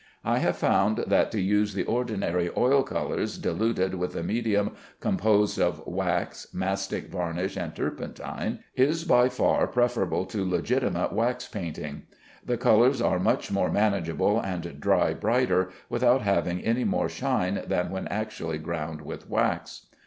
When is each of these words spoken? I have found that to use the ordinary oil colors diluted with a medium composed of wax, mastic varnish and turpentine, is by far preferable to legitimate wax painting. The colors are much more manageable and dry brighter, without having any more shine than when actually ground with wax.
I 0.25 0.39
have 0.39 0.57
found 0.57 1.03
that 1.05 1.29
to 1.31 1.39
use 1.39 1.75
the 1.75 1.83
ordinary 1.83 2.49
oil 2.57 2.81
colors 2.81 3.37
diluted 3.37 3.93
with 3.93 4.15
a 4.15 4.23
medium 4.23 4.71
composed 4.99 5.59
of 5.59 5.85
wax, 5.85 6.47
mastic 6.51 7.11
varnish 7.11 7.55
and 7.55 7.75
turpentine, 7.75 8.61
is 8.75 9.03
by 9.03 9.29
far 9.29 9.67
preferable 9.67 10.25
to 10.25 10.43
legitimate 10.43 11.13
wax 11.13 11.47
painting. 11.47 12.07
The 12.43 12.57
colors 12.57 12.99
are 12.99 13.19
much 13.19 13.51
more 13.51 13.69
manageable 13.69 14.39
and 14.39 14.79
dry 14.79 15.13
brighter, 15.13 15.69
without 15.87 16.23
having 16.23 16.61
any 16.61 16.83
more 16.83 17.07
shine 17.07 17.61
than 17.67 17.91
when 17.91 18.07
actually 18.07 18.57
ground 18.57 19.01
with 19.03 19.29
wax. 19.29 19.85